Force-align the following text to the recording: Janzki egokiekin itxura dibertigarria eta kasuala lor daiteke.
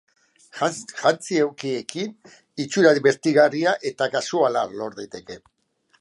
Janzki 1.01 1.37
egokiekin 1.41 2.33
itxura 2.65 2.95
dibertigarria 2.99 3.77
eta 3.93 4.09
kasuala 4.17 4.65
lor 4.81 4.99
daiteke. 5.03 5.43